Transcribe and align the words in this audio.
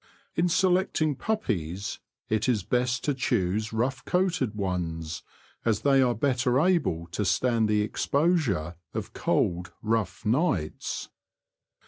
In 0.33 0.49
selecting 0.49 1.15
puppies 1.15 1.99
it 2.27 2.49
is 2.49 2.63
best 2.63 3.03
to 3.03 3.13
choose 3.13 3.71
rough 3.71 4.03
coated 4.03 4.55
ones, 4.55 5.21
as 5.63 5.81
they 5.81 6.01
are 6.01 6.15
better 6.15 6.59
able 6.59 7.05
to 7.11 7.23
stand 7.23 7.69
the 7.69 7.81
exposure 7.83 8.77
of 8.95 9.13
cold, 9.13 9.71
rough 9.83 10.25
nights. 10.25 11.09